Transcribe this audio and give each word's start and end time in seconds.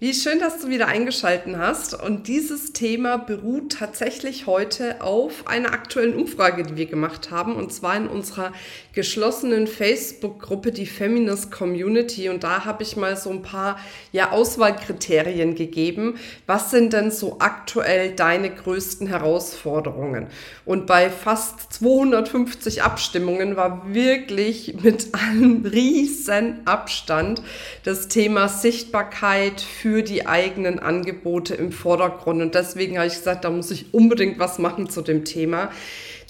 Wie 0.00 0.14
schön, 0.14 0.38
dass 0.38 0.60
du 0.60 0.68
wieder 0.68 0.86
eingeschalten 0.86 1.58
hast. 1.58 2.00
Und 2.00 2.28
dieses 2.28 2.72
Thema 2.72 3.16
beruht 3.16 3.72
tatsächlich 3.72 4.46
heute 4.46 5.02
auf 5.02 5.48
einer 5.48 5.72
aktuellen 5.72 6.14
Umfrage, 6.14 6.62
die 6.62 6.76
wir 6.76 6.86
gemacht 6.86 7.32
haben. 7.32 7.56
Und 7.56 7.72
zwar 7.72 7.96
in 7.96 8.06
unserer 8.06 8.52
geschlossenen 8.92 9.66
Facebook-Gruppe, 9.66 10.70
die 10.70 10.86
Feminist 10.86 11.50
Community. 11.50 12.28
Und 12.28 12.44
da 12.44 12.64
habe 12.64 12.84
ich 12.84 12.96
mal 12.96 13.16
so 13.16 13.30
ein 13.30 13.42
paar 13.42 13.80
ja, 14.12 14.30
Auswahlkriterien 14.30 15.56
gegeben. 15.56 16.14
Was 16.46 16.70
sind 16.70 16.92
denn 16.92 17.10
so 17.10 17.40
aktuell 17.40 18.12
deine 18.14 18.50
größten 18.50 19.08
Herausforderungen? 19.08 20.28
Und 20.64 20.86
bei 20.86 21.10
fast 21.10 21.72
250 21.72 22.84
Abstimmungen 22.84 23.56
war 23.56 23.92
wirklich 23.92 24.76
mit 24.80 25.08
einem 25.12 25.66
riesen 25.66 26.64
Abstand 26.66 27.42
das 27.82 28.06
Thema 28.06 28.46
Sichtbarkeit 28.48 29.60
für 29.60 29.87
für 29.88 30.02
die 30.02 30.26
eigenen 30.26 30.80
Angebote 30.80 31.54
im 31.54 31.72
Vordergrund. 31.72 32.42
Und 32.42 32.54
deswegen 32.54 32.98
habe 32.98 33.06
ich 33.06 33.14
gesagt, 33.14 33.46
da 33.46 33.50
muss 33.50 33.70
ich 33.70 33.94
unbedingt 33.94 34.38
was 34.38 34.58
machen 34.58 34.90
zu 34.90 35.00
dem 35.00 35.24
Thema. 35.24 35.70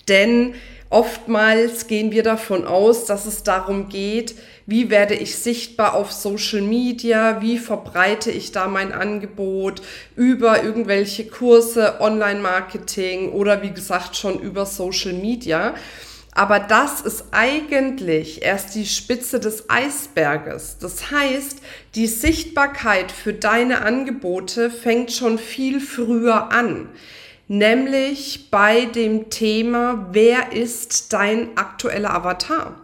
Denn 0.07 0.55
oftmals 0.91 1.88
gehen 1.88 2.13
wir 2.13 2.23
davon 2.23 2.65
aus, 2.65 3.05
dass 3.07 3.27
es 3.27 3.43
darum 3.43 3.88
geht, 3.88 4.37
wie 4.66 4.91
werde 4.91 5.15
ich 5.15 5.35
sichtbar 5.35 5.95
auf 5.95 6.13
Social 6.13 6.60
Media, 6.60 7.43
wie 7.43 7.59
verbreite 7.59 8.30
ich 8.30 8.52
da 8.52 8.69
mein 8.69 8.93
Angebot 8.93 9.82
über 10.15 10.63
irgendwelche 10.63 11.27
Kurse, 11.27 12.01
Online-Marketing 12.01 13.32
oder 13.32 13.60
wie 13.63 13.73
gesagt 13.73 14.15
schon 14.15 14.38
über 14.38 14.66
Social 14.66 15.15
Media. 15.15 15.75
Aber 16.39 16.61
das 16.61 17.01
ist 17.01 17.25
eigentlich 17.33 18.43
erst 18.43 18.77
die 18.77 18.87
Spitze 18.87 19.41
des 19.41 19.69
Eisberges. 19.69 20.77
Das 20.79 21.11
heißt, 21.11 21.59
die 21.97 22.07
Sichtbarkeit 22.07 23.11
für 23.11 23.33
deine 23.33 23.83
Angebote 23.83 24.71
fängt 24.71 25.11
schon 25.11 25.41
viel 25.41 25.81
früher 25.81 26.53
an. 26.53 26.91
Nämlich 27.49 28.53
bei 28.53 28.85
dem 28.85 29.31
Thema, 29.31 30.11
wer 30.13 30.53
ist 30.53 31.13
dein 31.13 31.57
aktueller 31.57 32.15
Avatar? 32.15 32.77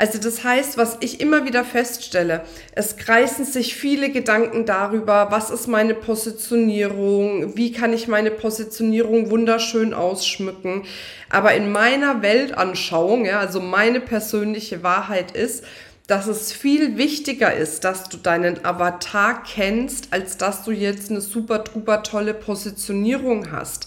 Also 0.00 0.18
das 0.18 0.44
heißt, 0.44 0.78
was 0.78 0.96
ich 1.00 1.20
immer 1.20 1.44
wieder 1.44 1.62
feststelle, 1.62 2.46
es 2.74 2.96
kreisen 2.96 3.44
sich 3.44 3.74
viele 3.74 4.08
Gedanken 4.08 4.64
darüber, 4.64 5.26
was 5.28 5.50
ist 5.50 5.66
meine 5.66 5.92
Positionierung, 5.92 7.54
wie 7.54 7.70
kann 7.70 7.92
ich 7.92 8.08
meine 8.08 8.30
Positionierung 8.30 9.28
wunderschön 9.28 9.92
ausschmücken. 9.92 10.84
Aber 11.28 11.52
in 11.52 11.70
meiner 11.70 12.22
Weltanschauung, 12.22 13.26
ja, 13.26 13.40
also 13.40 13.60
meine 13.60 14.00
persönliche 14.00 14.82
Wahrheit 14.82 15.32
ist, 15.32 15.64
dass 16.06 16.28
es 16.28 16.50
viel 16.50 16.96
wichtiger 16.96 17.54
ist, 17.54 17.84
dass 17.84 18.08
du 18.08 18.16
deinen 18.16 18.64
Avatar 18.64 19.42
kennst, 19.42 20.14
als 20.14 20.38
dass 20.38 20.64
du 20.64 20.70
jetzt 20.70 21.10
eine 21.10 21.20
super, 21.20 21.58
duper 21.58 22.02
tolle 22.02 22.32
Positionierung 22.32 23.52
hast. 23.52 23.86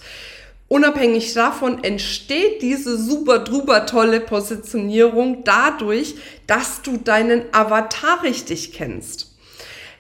Unabhängig 0.74 1.36
davon 1.36 1.84
entsteht 1.84 2.64
diese 2.64 2.98
super 2.98 3.38
drüber 3.38 3.86
tolle 3.86 4.20
Positionierung 4.20 5.44
dadurch, 5.44 6.16
dass 6.48 6.82
du 6.82 6.98
deinen 6.98 7.44
Avatar 7.52 8.24
richtig 8.24 8.74
kennst. 8.74 9.36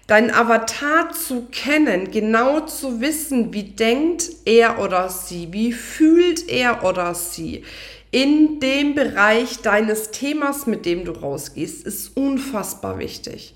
Deinen 0.07 0.31
Avatar 0.31 1.11
zu 1.11 1.45
kennen, 1.51 2.09
genau 2.09 2.61
zu 2.61 3.01
wissen, 3.01 3.53
wie 3.53 3.65
denkt 3.65 4.31
er 4.45 4.79
oder 4.79 5.09
sie, 5.09 5.53
wie 5.53 5.73
fühlt 5.73 6.49
er 6.49 6.83
oder 6.83 7.13
sie 7.13 7.63
in 8.09 8.59
dem 8.59 8.95
Bereich 8.95 9.59
deines 9.61 10.09
Themas, 10.09 10.65
mit 10.65 10.87
dem 10.87 11.05
du 11.05 11.11
rausgehst, 11.11 11.85
ist 11.85 12.17
unfassbar 12.17 12.97
wichtig. 12.97 13.53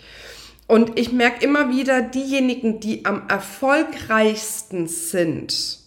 Und 0.68 1.00
ich 1.00 1.12
merke 1.12 1.44
immer 1.44 1.72
wieder, 1.72 2.00
diejenigen, 2.04 2.80
die 2.80 3.06
am 3.06 3.28
erfolgreichsten 3.28 4.86
sind, 4.86 5.87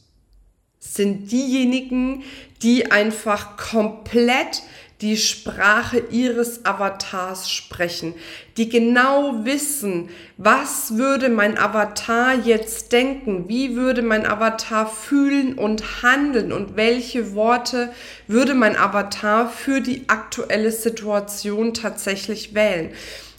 sind 0.80 1.30
diejenigen, 1.30 2.24
die 2.62 2.90
einfach 2.90 3.56
komplett 3.56 4.62
die 5.00 5.16
Sprache 5.16 6.02
ihres 6.10 6.66
Avatars 6.66 7.50
sprechen, 7.50 8.14
die 8.58 8.68
genau 8.68 9.44
wissen, 9.44 10.10
was 10.36 10.96
würde 10.96 11.30
mein 11.30 11.56
Avatar 11.56 12.34
jetzt 12.34 12.92
denken, 12.92 13.48
wie 13.48 13.76
würde 13.76 14.02
mein 14.02 14.26
Avatar 14.26 14.86
fühlen 14.86 15.54
und 15.54 16.02
handeln 16.02 16.52
und 16.52 16.76
welche 16.76 17.34
Worte 17.34 17.92
würde 18.26 18.52
mein 18.52 18.76
Avatar 18.76 19.48
für 19.48 19.80
die 19.80 20.04
aktuelle 20.08 20.70
Situation 20.70 21.72
tatsächlich 21.72 22.54
wählen. 22.54 22.90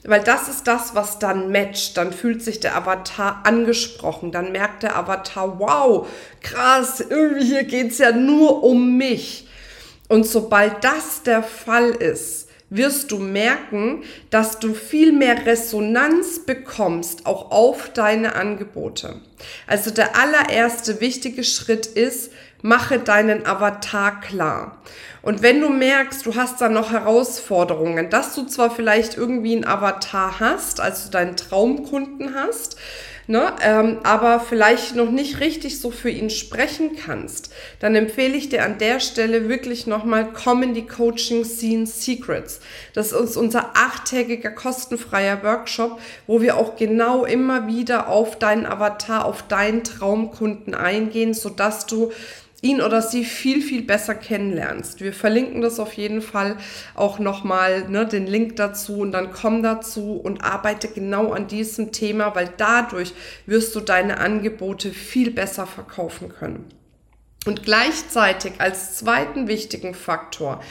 Weil 0.03 0.23
das 0.23 0.47
ist 0.47 0.65
das, 0.65 0.95
was 0.95 1.19
dann 1.19 1.51
matcht. 1.51 1.97
Dann 1.97 2.11
fühlt 2.11 2.41
sich 2.41 2.59
der 2.59 2.75
Avatar 2.75 3.41
angesprochen. 3.43 4.31
Dann 4.31 4.51
merkt 4.51 4.83
der 4.83 4.95
Avatar, 4.97 5.59
wow, 5.59 6.07
krass, 6.41 7.03
irgendwie 7.07 7.45
hier 7.45 7.63
geht's 7.63 7.99
ja 7.99 8.11
nur 8.11 8.63
um 8.63 8.97
mich. 8.97 9.47
Und 10.07 10.25
sobald 10.25 10.83
das 10.83 11.23
der 11.23 11.43
Fall 11.43 11.89
ist, 11.89 12.49
wirst 12.71 13.11
du 13.11 13.19
merken, 13.19 14.03
dass 14.29 14.57
du 14.57 14.73
viel 14.73 15.11
mehr 15.11 15.45
Resonanz 15.45 16.39
bekommst, 16.39 17.25
auch 17.25 17.51
auf 17.51 17.91
deine 17.93 18.35
Angebote. 18.35 19.21
Also 19.67 19.91
der 19.91 20.15
allererste 20.15 21.01
wichtige 21.01 21.43
Schritt 21.43 21.85
ist, 21.85 22.31
mache 22.61 22.99
deinen 22.99 23.45
Avatar 23.45 24.19
klar. 24.21 24.77
Und 25.21 25.43
wenn 25.43 25.61
du 25.61 25.69
merkst, 25.69 26.25
du 26.25 26.35
hast 26.35 26.61
da 26.61 26.69
noch 26.69 26.91
Herausforderungen, 26.91 28.09
dass 28.09 28.33
du 28.33 28.45
zwar 28.45 28.71
vielleicht 28.71 29.17
irgendwie 29.17 29.53
einen 29.55 29.65
Avatar 29.65 30.39
hast, 30.39 30.79
also 30.79 31.11
deinen 31.11 31.35
Traumkunden 31.35 32.33
hast, 32.33 32.77
ne, 33.27 33.53
ähm, 33.61 33.99
aber 34.03 34.39
vielleicht 34.39 34.95
noch 34.95 35.11
nicht 35.11 35.39
richtig 35.39 35.79
so 35.79 35.91
für 35.91 36.09
ihn 36.09 36.29
sprechen 36.29 36.95
kannst, 36.95 37.53
dann 37.79 37.95
empfehle 37.95 38.35
ich 38.35 38.49
dir 38.49 38.63
an 38.63 38.77
der 38.79 38.99
Stelle 38.99 39.47
wirklich 39.47 39.85
nochmal 39.85 40.31
Comedy 40.33 40.83
Coaching 40.83 41.45
Scene 41.45 41.85
Secrets. 41.85 42.59
Das 42.93 43.11
ist 43.11 43.37
unser 43.37 43.71
achttägiger 43.75 44.51
kostenfreier 44.51 45.43
Workshop, 45.43 45.99
wo 46.27 46.41
wir 46.41 46.57
auch 46.57 46.75
genau 46.75 47.25
immer 47.25 47.67
wieder 47.67 48.07
auf 48.09 48.39
deinen 48.39 48.65
Avatar, 48.65 49.25
auf 49.25 49.43
deinen 49.47 49.83
Traumkunden 49.83 50.73
eingehen, 50.73 51.33
sodass 51.33 51.85
du 51.85 52.11
ihn 52.61 52.81
oder 52.81 53.01
sie 53.01 53.25
viel, 53.25 53.61
viel 53.61 53.81
besser 53.81 54.13
kennenlernst. 54.15 55.01
Wir 55.01 55.13
verlinken 55.13 55.61
das 55.61 55.79
auf 55.79 55.93
jeden 55.93 56.21
Fall 56.21 56.57
auch 56.95 57.17
nochmal, 57.17 57.89
ne, 57.89 58.05
den 58.05 58.27
Link 58.27 58.55
dazu 58.55 58.99
und 58.99 59.11
dann 59.11 59.31
komm 59.31 59.63
dazu 59.63 60.13
und 60.13 60.43
arbeite 60.43 60.87
genau 60.87 61.31
an 61.31 61.47
diesem 61.47 61.91
Thema, 61.91 62.35
weil 62.35 62.49
dadurch 62.57 63.13
wirst 63.45 63.75
du 63.75 63.79
deine 63.79 64.19
Angebote 64.19 64.91
viel 64.91 65.31
besser 65.31 65.65
verkaufen 65.65 66.29
können. 66.29 66.65
Und 67.47 67.63
gleichzeitig 67.63 68.53
als 68.59 68.97
zweiten 68.97 69.47
wichtigen 69.47 69.95
Faktor 69.95 70.61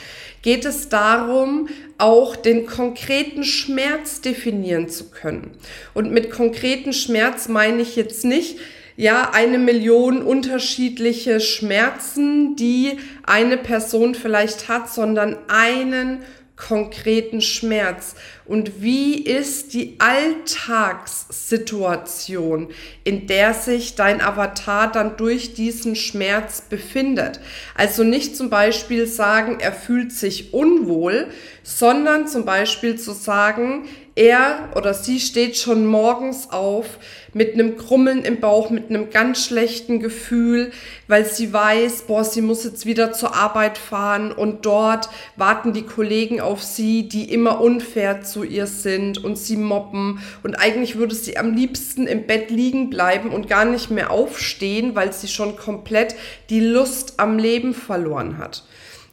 geht 0.41 0.63
es 0.63 0.87
darum, 0.87 1.67
auch 1.97 2.37
den 2.37 2.65
konkreten 2.65 3.43
Schmerz 3.43 4.21
definieren 4.21 4.87
zu 4.87 5.09
können. 5.11 5.51
Und 5.93 6.11
mit 6.11 6.31
konkreten 6.31 6.93
Schmerz 6.93 7.49
meine 7.49 7.81
ich 7.81 7.97
jetzt 7.97 8.23
nicht, 8.23 8.57
ja, 8.95 9.31
eine 9.33 9.57
Million 9.57 10.21
unterschiedliche 10.21 11.39
Schmerzen, 11.39 12.55
die 12.55 12.99
eine 13.23 13.57
Person 13.57 14.13
vielleicht 14.15 14.67
hat, 14.67 14.91
sondern 14.91 15.37
einen 15.47 16.19
konkreten 16.67 17.41
Schmerz? 17.41 18.15
Und 18.45 18.81
wie 18.81 19.15
ist 19.15 19.73
die 19.73 19.95
Alltagssituation, 19.99 22.69
in 23.03 23.27
der 23.27 23.53
sich 23.53 23.95
dein 23.95 24.21
Avatar 24.21 24.91
dann 24.91 25.15
durch 25.17 25.53
diesen 25.55 25.95
Schmerz 25.95 26.61
befindet? 26.61 27.39
Also 27.75 28.03
nicht 28.03 28.37
zum 28.37 28.51
Beispiel 28.51 29.07
sagen, 29.07 29.57
er 29.59 29.73
fühlt 29.73 30.11
sich 30.11 30.53
unwohl, 30.53 31.29
sondern 31.63 32.27
zum 32.27 32.45
Beispiel 32.45 32.97
zu 32.97 33.13
sagen, 33.13 33.87
er 34.15 34.69
oder 34.75 34.93
sie 34.93 35.19
steht 35.19 35.57
schon 35.57 35.85
morgens 35.85 36.49
auf 36.51 36.99
mit 37.33 37.53
einem 37.53 37.77
Krummeln 37.77 38.23
im 38.23 38.39
Bauch, 38.39 38.69
mit 38.69 38.89
einem 38.89 39.09
ganz 39.09 39.45
schlechten 39.45 39.99
Gefühl, 39.99 40.71
weil 41.07 41.25
sie 41.25 41.53
weiß, 41.53 42.03
boah, 42.03 42.23
sie 42.23 42.41
muss 42.41 42.63
jetzt 42.63 42.85
wieder 42.85 43.13
zur 43.13 43.35
Arbeit 43.35 43.77
fahren 43.77 44.31
und 44.31 44.65
dort 44.65 45.09
warten 45.35 45.73
die 45.73 45.85
Kollegen 45.85 46.41
auf 46.41 46.61
sie, 46.63 47.07
die 47.07 47.31
immer 47.31 47.61
unfair 47.61 48.21
zu 48.21 48.43
ihr 48.43 48.67
sind 48.67 49.23
und 49.23 49.37
sie 49.37 49.57
mobben 49.57 50.21
und 50.43 50.55
eigentlich 50.55 50.97
würde 50.97 51.15
sie 51.15 51.37
am 51.37 51.53
liebsten 51.53 52.07
im 52.07 52.27
Bett 52.27 52.51
liegen 52.51 52.89
bleiben 52.89 53.29
und 53.29 53.47
gar 53.47 53.65
nicht 53.65 53.91
mehr 53.91 54.11
aufstehen, 54.11 54.95
weil 54.95 55.13
sie 55.13 55.27
schon 55.27 55.55
komplett 55.55 56.15
die 56.49 56.59
Lust 56.59 57.15
am 57.17 57.37
Leben 57.37 57.73
verloren 57.73 58.37
hat. 58.37 58.63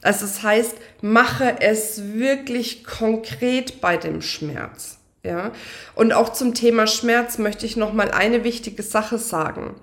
Also 0.03 0.27
das 0.27 0.43
heißt, 0.43 0.77
mache 1.01 1.61
es 1.61 2.15
wirklich 2.15 2.85
konkret 2.85 3.81
bei 3.81 3.97
dem 3.97 4.23
Schmerz. 4.23 4.98
Ja? 5.25 5.53
Und 5.95 6.13
auch 6.13 6.33
zum 6.33 6.55
Thema 6.55 6.87
Schmerz 6.87 7.39
möchte 7.39 7.67
ich 7.67 7.77
noch 7.77 7.93
mal 7.93 8.11
eine 8.11 8.45
wichtige 8.45 8.83
Sache 8.83 9.19
sagen. 9.19 9.75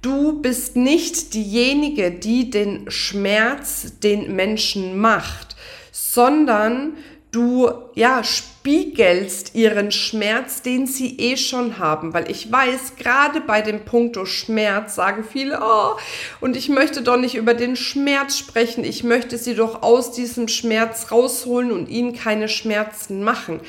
Du 0.00 0.40
bist 0.40 0.76
nicht 0.76 1.34
diejenige, 1.34 2.12
die 2.12 2.50
den 2.50 2.88
Schmerz 2.90 3.98
den 4.02 4.36
Menschen 4.36 4.98
macht, 4.98 5.56
sondern 5.90 6.96
du 7.32 7.70
ja 7.94 8.22
spiegelst 8.24 9.54
ihren 9.54 9.92
Schmerz, 9.92 10.62
den 10.62 10.86
sie 10.86 11.18
eh 11.18 11.36
schon 11.36 11.78
haben, 11.78 12.14
weil 12.14 12.30
ich 12.30 12.50
weiß, 12.50 12.96
gerade 12.96 13.40
bei 13.40 13.60
dem 13.60 13.84
Punkto 13.84 14.24
Schmerz 14.24 14.94
sagen 14.94 15.24
viele, 15.30 15.60
oh, 15.60 15.96
und 16.40 16.56
ich 16.56 16.68
möchte 16.68 17.02
doch 17.02 17.16
nicht 17.18 17.34
über 17.34 17.54
den 17.54 17.76
Schmerz 17.76 18.38
sprechen, 18.38 18.84
ich 18.84 19.04
möchte 19.04 19.36
sie 19.36 19.54
doch 19.54 19.82
aus 19.82 20.12
diesem 20.12 20.48
Schmerz 20.48 21.10
rausholen 21.10 21.72
und 21.72 21.88
ihnen 21.88 22.14
keine 22.14 22.48
Schmerzen 22.48 23.22
machen. 23.22 23.60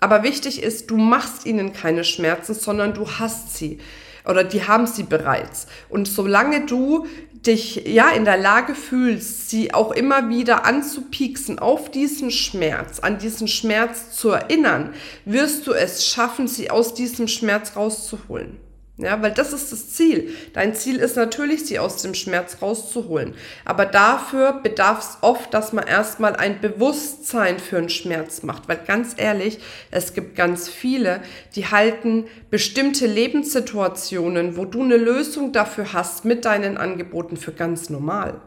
Aber 0.00 0.22
wichtig 0.22 0.62
ist, 0.62 0.90
du 0.90 0.96
machst 0.96 1.46
ihnen 1.46 1.72
keine 1.72 2.04
Schmerzen, 2.04 2.54
sondern 2.54 2.94
du 2.94 3.06
hast 3.18 3.56
sie 3.56 3.78
oder 4.26 4.44
die 4.44 4.66
haben 4.66 4.86
sie 4.86 5.02
bereits. 5.02 5.66
Und 5.88 6.06
solange 6.06 6.66
du 6.66 7.06
dich 7.46 7.86
ja 7.86 8.10
in 8.10 8.24
der 8.24 8.36
Lage 8.36 8.74
fühlst, 8.74 9.48
sie 9.48 9.72
auch 9.72 9.92
immer 9.92 10.28
wieder 10.28 10.64
anzupieksen 10.66 11.58
auf 11.58 11.90
diesen 11.90 12.30
Schmerz, 12.30 13.00
an 13.00 13.18
diesen 13.18 13.48
Schmerz 13.48 14.10
zu 14.10 14.30
erinnern, 14.30 14.94
wirst 15.24 15.66
du 15.66 15.72
es 15.72 16.06
schaffen, 16.06 16.48
sie 16.48 16.70
aus 16.70 16.92
diesem 16.94 17.28
Schmerz 17.28 17.76
rauszuholen. 17.76 18.58
Ja, 19.02 19.22
weil 19.22 19.32
das 19.32 19.52
ist 19.52 19.72
das 19.72 19.90
Ziel. 19.90 20.34
Dein 20.52 20.74
Ziel 20.74 20.96
ist 20.96 21.16
natürlich, 21.16 21.64
sie 21.66 21.78
aus 21.78 22.02
dem 22.02 22.14
Schmerz 22.14 22.58
rauszuholen. 22.60 23.34
Aber 23.64 23.86
dafür 23.86 24.60
bedarf 24.62 25.00
es 25.00 25.18
oft, 25.22 25.54
dass 25.54 25.72
man 25.72 25.86
erstmal 25.86 26.36
ein 26.36 26.60
Bewusstsein 26.60 27.58
für 27.58 27.78
einen 27.78 27.88
Schmerz 27.88 28.42
macht. 28.42 28.68
Weil 28.68 28.80
ganz 28.86 29.14
ehrlich, 29.16 29.58
es 29.90 30.12
gibt 30.12 30.36
ganz 30.36 30.68
viele, 30.68 31.22
die 31.54 31.66
halten 31.66 32.26
bestimmte 32.50 33.06
Lebenssituationen, 33.06 34.56
wo 34.56 34.66
du 34.66 34.82
eine 34.82 34.96
Lösung 34.96 35.52
dafür 35.52 35.92
hast 35.94 36.24
mit 36.26 36.44
deinen 36.44 36.76
Angeboten 36.76 37.36
für 37.36 37.52
ganz 37.52 37.88
normal 37.88 38.40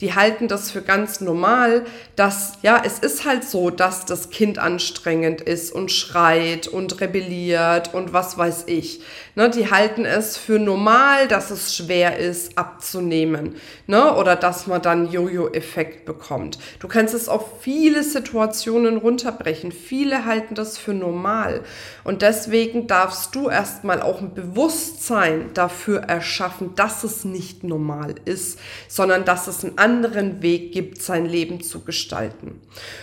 die 0.00 0.14
halten 0.14 0.48
das 0.48 0.70
für 0.70 0.82
ganz 0.82 1.20
normal, 1.20 1.84
dass 2.16 2.54
ja, 2.62 2.82
es 2.84 2.98
ist 2.98 3.24
halt 3.24 3.44
so, 3.44 3.70
dass 3.70 4.06
das 4.06 4.30
Kind 4.30 4.58
anstrengend 4.58 5.40
ist 5.40 5.72
und 5.72 5.92
schreit 5.92 6.68
und 6.68 7.00
rebelliert 7.00 7.92
und 7.92 8.12
was 8.12 8.38
weiß 8.38 8.64
ich. 8.66 9.02
Ne, 9.36 9.48
die 9.48 9.70
halten 9.70 10.04
es 10.04 10.36
für 10.36 10.58
normal, 10.58 11.28
dass 11.28 11.50
es 11.50 11.76
schwer 11.76 12.18
ist 12.18 12.58
abzunehmen 12.58 13.54
ne, 13.86 14.14
oder 14.16 14.34
dass 14.34 14.66
man 14.66 14.82
dann 14.82 15.10
Jojo-Effekt 15.10 16.04
bekommt. 16.04 16.58
Du 16.80 16.88
kannst 16.88 17.14
es 17.14 17.28
auf 17.28 17.60
viele 17.60 18.02
Situationen 18.02 18.96
runterbrechen. 18.96 19.70
Viele 19.70 20.24
halten 20.24 20.56
das 20.56 20.78
für 20.78 20.94
normal 20.94 21.62
und 22.02 22.22
deswegen 22.22 22.86
darfst 22.86 23.34
du 23.34 23.48
erstmal 23.48 24.02
auch 24.02 24.20
ein 24.20 24.34
Bewusstsein 24.34 25.50
dafür 25.54 26.00
erschaffen, 26.00 26.74
dass 26.74 27.04
es 27.04 27.24
nicht 27.24 27.62
normal 27.62 28.16
ist, 28.24 28.58
sondern 28.88 29.24
dass 29.24 29.46
es 29.46 29.64
ein 29.64 29.78
anderen 29.90 30.40
Weg 30.42 30.72
gibt, 30.72 31.02
sein 31.02 31.26
Leben 31.26 31.62
zu 31.62 31.80
gestalten. 31.80 32.60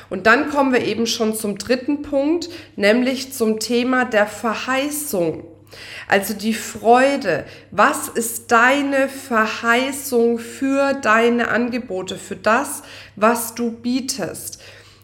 Und 0.10 0.26
dann 0.26 0.50
kommen 0.50 0.72
wir 0.72 0.86
eben 0.86 1.06
schon 1.06 1.36
zum 1.36 1.58
dritten 1.58 2.02
Punkt, 2.02 2.50
nämlich 2.76 3.34
zum 3.34 3.60
Thema 3.60 4.06
der 4.06 4.28
Verheißung. 4.28 5.44
Also 6.08 6.34
die 6.34 6.54
Freude. 6.54 7.46
Was 7.72 8.08
ist 8.08 8.52
deine 8.52 9.10
Verheißung 9.10 10.40
für 10.40 10.94
deine 10.94 11.50
Angebote, 11.50 12.16
für 12.16 12.38
das, 12.38 12.84
was 13.16 13.56
du 13.56 13.72
bietest? 13.72 14.62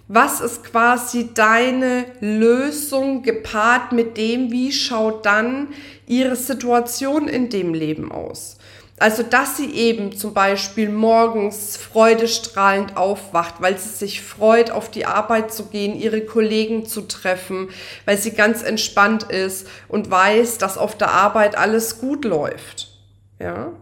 Was 0.07 0.41
ist 0.41 0.63
quasi 0.63 1.29
deine 1.33 2.05
Lösung 2.19 3.23
gepaart 3.23 3.93
mit 3.93 4.17
dem, 4.17 4.51
wie 4.51 4.71
schaut 4.71 5.25
dann 5.25 5.69
ihre 6.07 6.35
Situation 6.35 7.27
in 7.27 7.49
dem 7.49 7.73
Leben 7.73 8.11
aus? 8.11 8.57
Also, 8.99 9.23
dass 9.23 9.57
sie 9.57 9.71
eben 9.71 10.15
zum 10.15 10.33
Beispiel 10.33 10.87
morgens 10.87 11.77
freudestrahlend 11.77 12.95
aufwacht, 12.95 13.55
weil 13.59 13.77
sie 13.77 13.89
sich 13.89 14.21
freut, 14.21 14.69
auf 14.71 14.89
die 14.91 15.05
Arbeit 15.05 15.51
zu 15.51 15.65
gehen, 15.65 15.99
ihre 15.99 16.21
Kollegen 16.21 16.85
zu 16.85 17.01
treffen, 17.01 17.69
weil 18.05 18.17
sie 18.17 18.31
ganz 18.31 18.61
entspannt 18.61 19.23
ist 19.23 19.67
und 19.87 20.11
weiß, 20.11 20.59
dass 20.59 20.77
auf 20.77 20.95
der 20.95 21.11
Arbeit 21.11 21.57
alles 21.57 21.99
gut 21.99 22.23
läuft. 22.23 22.89
Ja? 23.39 23.73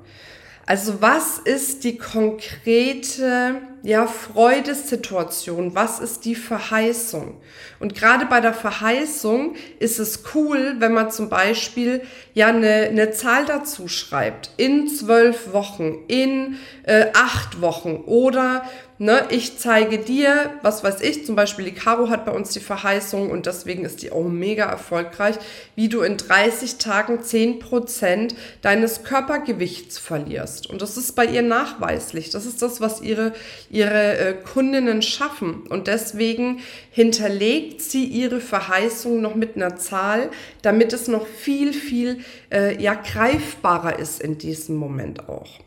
Also 0.66 1.02
was 1.02 1.40
ist 1.40 1.84
die 1.84 1.98
konkrete 1.98 3.62
ja, 3.84 4.06
Freudesituation? 4.06 5.74
Was 5.76 6.00
ist 6.00 6.26
die 6.26 6.36
Verheißung? 6.36 7.42
Und 7.80 7.96
gerade 7.96 8.26
bei 8.26 8.40
der 8.42 8.54
Verheißung 8.54 9.56
ist 9.80 10.00
es 10.00 10.24
cool, 10.36 10.76
wenn 10.80 10.94
man 10.94 11.12
zum 11.12 11.30
Beispiel 11.30 12.02
ja 12.34 12.48
eine, 12.48 12.90
eine 12.90 13.12
Zahl 13.12 13.46
dazu 13.46 13.88
schreibt. 13.88 14.52
In 14.58 14.88
zwölf 14.88 15.52
Wochen, 15.54 16.00
in 16.08 16.58
äh, 16.84 17.08
acht 17.14 17.62
Wochen 17.62 18.04
oder 18.06 18.64
Ne, 19.02 19.26
ich 19.32 19.58
zeige 19.58 19.98
dir, 19.98 20.52
was 20.62 20.84
weiß 20.84 21.02
ich, 21.02 21.26
zum 21.26 21.36
Beispiel 21.36 21.66
die 21.66 21.74
Caro 21.74 22.10
hat 22.10 22.24
bei 22.24 22.32
uns 22.32 22.52
die 22.52 22.60
Verheißung 22.60 23.32
und 23.32 23.48
deswegen 23.48 23.84
ist 23.84 24.04
die 24.04 24.12
auch 24.12 24.26
mega 24.26 24.66
erfolgreich, 24.66 25.38
wie 25.74 25.90
du 25.90 26.02
in 26.02 26.18
30 26.18 26.78
Tagen 26.78 27.18
10% 27.18 28.36
deines 28.62 29.04
Körpergewichts 29.04 29.98
verlierst. 29.98 30.70
Und 30.70 30.84
das 30.84 30.98
ist 30.98 31.14
bei 31.14 31.26
ihr 31.26 31.42
nachweislich. 31.42 32.30
Das 32.30 32.46
ist 32.46 32.62
das, 32.62 32.80
was 32.80 33.02
ihre, 33.02 33.34
ihre 33.72 34.18
äh, 34.18 34.34
Kundinnen 34.34 35.02
schaffen. 35.02 35.64
Und 35.68 35.88
deswegen 35.88 36.60
hinterlegt 36.92 37.82
sie 37.82 38.06
ihre 38.06 38.42
Verheißung 38.42 39.22
noch 39.22 39.36
mit 39.36 39.56
einer 39.56 39.78
Zahl, 39.78 40.30
damit 40.62 40.94
es 40.94 41.08
noch 41.08 41.26
viel, 41.26 41.74
viel 41.74 42.20
äh, 42.52 42.82
ja, 42.82 42.94
greifbarer 42.94 43.98
ist 43.98 44.22
in 44.22 44.38
diesem 44.38 44.76
Moment 44.76 45.30
auch. 45.30 45.60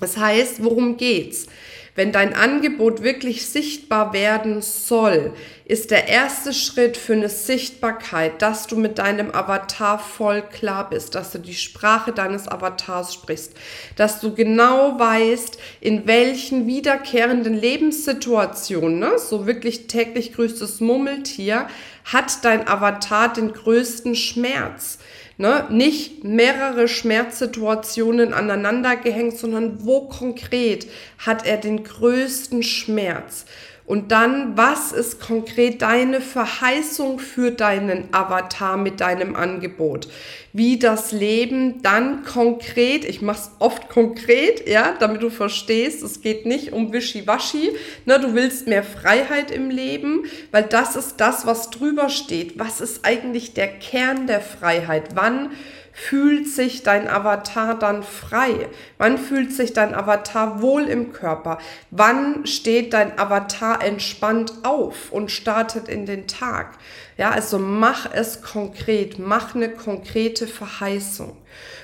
Das 0.00 0.16
heißt, 0.16 0.62
worum 0.64 0.96
geht's? 0.96 1.46
Wenn 1.96 2.10
dein 2.10 2.34
Angebot 2.34 3.04
wirklich 3.04 3.46
sichtbar 3.46 4.12
werden 4.12 4.62
soll, 4.62 5.32
ist 5.64 5.92
der 5.92 6.08
erste 6.08 6.52
Schritt 6.52 6.96
für 6.96 7.12
eine 7.12 7.28
Sichtbarkeit, 7.28 8.42
dass 8.42 8.66
du 8.66 8.76
mit 8.76 8.98
deinem 8.98 9.30
Avatar 9.30 10.00
voll 10.00 10.42
klar 10.42 10.90
bist, 10.90 11.14
dass 11.14 11.30
du 11.30 11.38
die 11.38 11.54
Sprache 11.54 12.10
deines 12.10 12.48
Avatars 12.48 13.14
sprichst, 13.14 13.52
dass 13.94 14.18
du 14.18 14.34
genau 14.34 14.98
weißt, 14.98 15.56
in 15.80 16.08
welchen 16.08 16.66
wiederkehrenden 16.66 17.54
Lebenssituationen, 17.54 18.98
ne, 18.98 19.12
so 19.18 19.46
wirklich 19.46 19.86
täglich 19.86 20.32
größtes 20.32 20.80
Mummeltier, 20.80 21.68
hat 22.04 22.44
dein 22.44 22.66
Avatar 22.66 23.32
den 23.32 23.52
größten 23.52 24.16
Schmerz. 24.16 24.98
Ne? 25.36 25.66
Nicht 25.68 26.22
mehrere 26.22 26.86
Schmerzsituationen 26.86 28.32
aneinander 28.32 28.96
gehängt, 28.96 29.36
sondern 29.36 29.84
wo 29.84 30.02
konkret 30.02 30.86
hat 31.18 31.44
er 31.46 31.56
den 31.56 31.82
größten 31.82 32.62
Schmerz? 32.62 33.44
Und 33.86 34.12
dann, 34.12 34.56
was 34.56 34.92
ist 34.92 35.20
konkret 35.20 35.82
deine 35.82 36.22
Verheißung 36.22 37.18
für 37.18 37.50
deinen 37.50 38.08
Avatar 38.12 38.78
mit 38.78 39.00
deinem 39.00 39.36
Angebot? 39.36 40.08
Wie 40.54 40.78
das 40.78 41.12
Leben 41.12 41.82
dann 41.82 42.24
konkret, 42.24 43.04
ich 43.04 43.20
mache 43.20 43.40
es 43.40 43.50
oft 43.58 43.90
konkret, 43.90 44.66
ja, 44.66 44.94
damit 44.98 45.22
du 45.22 45.28
verstehst, 45.28 46.02
es 46.02 46.22
geht 46.22 46.46
nicht 46.46 46.72
um 46.72 46.94
Wischiwaschi, 46.94 47.72
ne, 48.06 48.18
du 48.18 48.34
willst 48.34 48.66
mehr 48.66 48.84
Freiheit 48.84 49.50
im 49.50 49.68
Leben, 49.68 50.24
weil 50.50 50.62
das 50.62 50.96
ist 50.96 51.16
das, 51.18 51.44
was 51.44 51.68
drüber 51.68 52.08
steht. 52.08 52.58
Was 52.58 52.80
ist 52.80 53.04
eigentlich 53.04 53.52
der 53.52 53.68
Kern 53.68 54.26
der 54.26 54.40
Freiheit? 54.40 55.10
Wann 55.14 55.50
fühlt 55.94 56.48
sich 56.48 56.82
dein 56.82 57.08
Avatar 57.08 57.78
dann 57.78 58.02
frei? 58.02 58.68
Wann 58.98 59.16
fühlt 59.16 59.52
sich 59.52 59.72
dein 59.72 59.94
Avatar 59.94 60.60
wohl 60.60 60.82
im 60.82 61.12
Körper? 61.12 61.58
Wann 61.90 62.46
steht 62.46 62.92
dein 62.92 63.16
Avatar 63.18 63.82
entspannt 63.82 64.52
auf 64.64 65.12
und 65.12 65.30
startet 65.30 65.88
in 65.88 66.04
den 66.04 66.26
Tag? 66.26 66.78
Ja, 67.16 67.30
also 67.30 67.60
mach 67.60 68.12
es 68.12 68.42
konkret, 68.42 69.20
mach 69.20 69.54
eine 69.54 69.70
konkrete 69.70 70.48
Verheißung. 70.48 71.36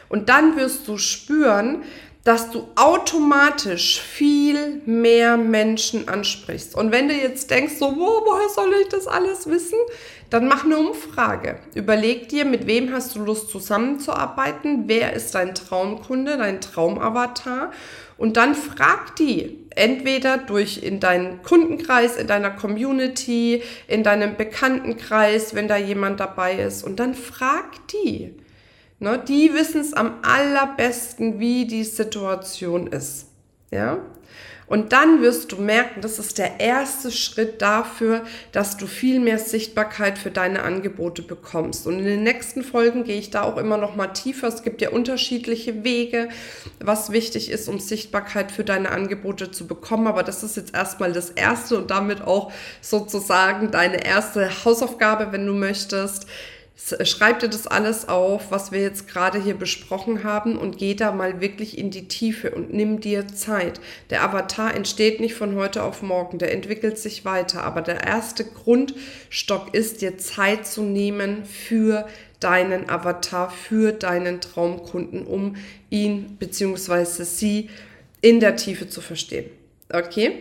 Und 0.09 0.29
dann 0.29 0.57
wirst 0.57 0.89
du 0.89 0.99
spüren, 0.99 1.85
dass 2.25 2.51
du 2.51 2.69
automatisch 2.77 4.01
viel 4.01 4.83
mehr 4.85 5.37
Menschen 5.37 6.09
ansprichst. 6.09 6.75
Und 6.75 6.93
wenn 6.93 7.09
du 7.09 7.15
jetzt 7.15 7.51
denkst, 7.51 7.75
so, 7.79 7.97
wo, 7.97 8.27
woher 8.27 8.49
soll 8.51 8.75
ich 8.83 8.89
das 8.89 9.07
alles 9.07 9.47
wissen? 9.47 9.79
dann 10.31 10.47
mach 10.47 10.65
eine 10.65 10.79
Umfrage. 10.79 11.59
Überleg 11.75 12.29
dir, 12.29 12.45
mit 12.45 12.67
wem 12.67 12.93
hast 12.93 13.17
du 13.17 13.21
Lust 13.21 13.51
zusammenzuarbeiten, 13.51 14.85
wer 14.87 15.13
ist 15.13 15.35
dein 15.35 15.55
Traumkunde, 15.55 16.39
dein 16.39 16.61
Traumavatar 16.61 17.73
und 18.17 18.37
dann 18.37 18.55
frag 18.55 19.17
die, 19.17 19.59
entweder 19.75 20.39
durch 20.39 20.83
in 20.83 21.01
deinen 21.01 21.43
Kundenkreis, 21.43 22.17
in 22.17 22.29
deiner 22.29 22.51
Community, 22.51 23.63
in 23.89 24.05
deinem 24.05 24.37
Bekanntenkreis, 24.37 25.55
wenn 25.55 25.67
da 25.67 25.77
jemand 25.77 26.21
dabei 26.21 26.61
ist 26.61 26.85
und 26.85 27.01
dann 27.01 27.15
frag 27.15 27.89
die. 27.89 28.35
Ne, 29.01 29.19
die 29.27 29.55
wissen 29.55 29.81
es 29.81 29.95
am 29.95 30.19
allerbesten, 30.23 31.41
wie 31.41 31.67
die 31.67 31.85
Situation 31.85 32.87
ist. 32.87 33.29
Ja? 33.71 33.99
Und 34.67 34.93
dann 34.93 35.21
wirst 35.21 35.51
du 35.51 35.57
merken, 35.57 36.01
das 36.01 36.21
ist 36.21 36.39
der 36.39 36.61
erste 36.61 37.11
Schritt 37.11 37.61
dafür, 37.61 38.23
dass 38.53 38.77
du 38.77 38.87
viel 38.87 39.19
mehr 39.19 39.39
Sichtbarkeit 39.39 40.17
für 40.17 40.31
deine 40.31 40.63
Angebote 40.63 41.23
bekommst. 41.23 41.89
Und 41.89 41.99
in 41.99 42.05
den 42.05 42.23
nächsten 42.23 42.63
Folgen 42.63 43.03
gehe 43.03 43.19
ich 43.19 43.31
da 43.31 43.43
auch 43.43 43.57
immer 43.57 43.79
noch 43.79 43.97
mal 43.97 44.09
tiefer. 44.09 44.47
Es 44.47 44.63
gibt 44.63 44.81
ja 44.81 44.91
unterschiedliche 44.91 45.83
Wege, 45.83 46.29
was 46.79 47.11
wichtig 47.11 47.51
ist, 47.51 47.69
um 47.69 47.81
Sichtbarkeit 47.81 48.53
für 48.53 48.63
deine 48.63 48.91
Angebote 48.91 49.51
zu 49.51 49.67
bekommen. 49.67 50.07
Aber 50.07 50.23
das 50.23 50.45
ist 50.45 50.57
jetzt 50.57 50.73
erstmal 50.73 51.13
das 51.13 51.31
erste 51.31 51.79
und 51.79 51.91
damit 51.91 52.23
auch 52.23 52.53
sozusagen 52.81 53.73
deine 53.73 54.05
erste 54.05 54.65
Hausaufgabe, 54.65 55.33
wenn 55.33 55.47
du 55.47 55.55
möchtest 55.55 56.27
Schreib 57.03 57.41
dir 57.41 57.49
das 57.49 57.67
alles 57.67 58.09
auf, 58.09 58.51
was 58.51 58.73
wir 58.73 58.81
jetzt 58.81 59.07
gerade 59.07 59.41
hier 59.41 59.55
besprochen 59.55 60.25
haben 60.25 60.57
und 60.57 60.79
geh 60.79 60.95
da 60.95 61.13
mal 61.13 61.41
wirklich 61.41 61.77
in 61.77 61.91
die 61.91 62.09
Tiefe 62.09 62.51
und 62.53 62.73
nimm 62.73 63.01
dir 63.01 63.29
Zeit. 63.29 63.81
Der 64.09 64.25
Avatar 64.25 64.75
entsteht 64.75 65.21
nicht 65.21 65.35
von 65.35 65.57
heute 65.57 65.83
auf 65.83 66.01
morgen, 66.03 66.39
der 66.39 66.53
entwickelt 66.53 66.99
sich 66.99 67.25
weiter, 67.27 67.65
aber 67.65 67.83
der 67.83 68.05
erste 68.05 68.45
Grundstock 68.45 69.75
ist, 69.75 70.01
dir 70.01 70.17
Zeit 70.17 70.67
zu 70.67 70.83
nehmen 70.83 71.45
für 71.45 72.09
deinen 72.41 72.89
Avatar, 72.89 73.51
für 73.51 73.93
deinen 73.93 74.41
Traumkunden, 74.41 75.27
um 75.27 75.57
ihn 75.91 76.37
bzw. 76.39 77.25
sie 77.25 77.69
in 78.23 78.41
der 78.41 78.57
Tiefe 78.57 78.89
zu 78.89 79.03
verstehen. 79.03 79.51
Okay? 79.93 80.41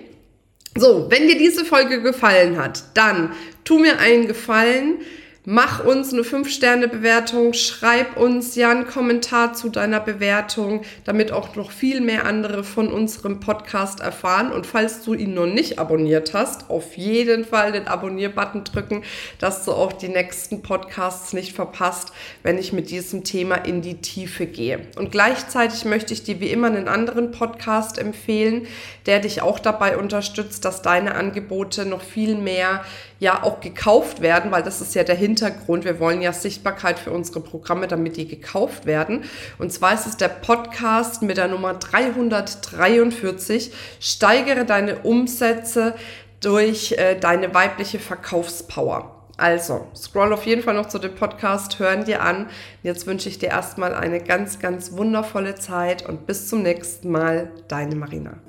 So, 0.78 1.12
wenn 1.12 1.28
dir 1.28 1.38
diese 1.38 1.66
Folge 1.66 2.02
gefallen 2.02 2.58
hat, 2.58 2.84
dann 2.94 3.34
tu 3.66 3.80
mir 3.80 4.00
einen 4.00 4.28
Gefallen 4.28 5.00
Mach 5.46 5.86
uns 5.86 6.12
eine 6.12 6.24
5-Sterne-Bewertung, 6.24 7.54
schreib 7.54 8.18
uns 8.18 8.56
ja 8.56 8.72
einen 8.72 8.86
Kommentar 8.86 9.54
zu 9.54 9.70
deiner 9.70 10.02
Bewertung, 10.02 10.82
damit 11.06 11.32
auch 11.32 11.56
noch 11.56 11.72
viel 11.72 12.02
mehr 12.02 12.26
andere 12.26 12.66
von 12.66 12.92
unserem 12.92 13.40
Podcast 13.40 14.02
erfahren. 14.02 14.52
Und 14.52 14.68
falls 14.68 15.02
du 15.06 15.14
ihn 15.14 15.34
noch 15.34 15.46
nicht 15.46 15.80
abonniert 15.80 16.34
hast, 16.34 16.70
auf 16.70 16.98
jeden 16.98 17.46
Fall 17.46 17.72
den 17.72 17.88
Abonnier-Button 17.88 18.66
drücken, 18.66 19.04
dass 19.40 19.64
du 19.64 19.72
auch 19.72 19.94
die 19.94 20.10
nächsten 20.10 20.62
Podcasts 20.62 21.32
nicht 21.32 21.54
verpasst, 21.54 22.12
wenn 22.44 22.58
ich 22.58 22.74
mit 22.74 22.90
diesem 22.90 23.24
Thema 23.24 23.56
in 23.56 23.82
die 23.82 24.02
Tiefe 24.02 24.46
gehe. 24.46 24.82
Und 24.98 25.14
gleichzeitig 25.14 25.86
möchte 25.86 26.14
ich 26.14 26.24
dir 26.24 26.42
wie 26.42 26.50
immer 26.50 26.68
einen 26.68 26.90
anderen 26.90 27.32
Podcast 27.32 27.98
empfehlen, 27.98 28.68
der 29.06 29.20
dich 29.22 29.42
auch 29.42 29.60
dabei 29.60 29.98
unterstützt, 29.98 30.66
dass 30.66 30.82
deine 30.82 31.16
Angebote 31.16 31.86
noch 31.86 32.02
viel 32.02 32.36
mehr 32.36 32.84
ja 33.20 33.44
auch 33.44 33.60
gekauft 33.60 34.22
werden, 34.22 34.52
weil 34.52 34.64
das 34.64 34.82
ist 34.82 34.96
ja 34.96 35.04
der 35.04 35.16
Hintergrund. 35.30 35.86
Wir 35.86 36.00
wollen 36.00 36.22
ja 36.22 36.34
Sichtbarkeit 36.34 36.98
für 36.98 37.12
unsere 37.12 37.40
Programme, 37.42 37.88
damit 37.88 38.18
die 38.18 38.28
gekauft 38.28 38.88
werden. 38.88 39.24
Und 39.60 39.72
zwar 39.72 39.94
ist 39.94 40.08
es 40.08 40.18
der 40.18 40.30
Podcast 40.30 41.22
mit 41.22 41.38
der 41.38 41.48
Nummer 41.48 41.76
343. 41.76 43.72
Steigere 44.00 44.66
deine 44.66 45.00
Umsätze 45.00 45.94
durch 46.40 46.94
äh, 46.94 47.16
deine 47.16 47.54
weibliche 47.54 48.00
Verkaufspower. 48.00 49.16
Also, 49.38 49.88
scroll 49.96 50.34
auf 50.34 50.46
jeden 50.46 50.64
Fall 50.64 50.74
noch 50.74 50.88
zu 50.88 51.00
dem 51.00 51.16
Podcast, 51.16 51.80
hören 51.80 52.04
dir 52.06 52.22
an. 52.22 52.48
Jetzt 52.84 53.08
wünsche 53.08 53.30
ich 53.30 53.40
dir 53.40 53.50
erstmal 53.50 53.94
eine 53.94 54.20
ganz, 54.20 54.60
ganz 54.60 54.92
wundervolle 54.94 55.56
Zeit 55.56 56.10
und 56.10 56.28
bis 56.28 56.50
zum 56.50 56.64
nächsten 56.64 57.10
Mal, 57.12 57.50
deine 57.70 57.96
Marina. 57.96 58.49